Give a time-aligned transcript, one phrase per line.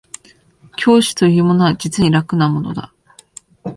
[0.77, 2.91] 教師というものは実に楽なものだ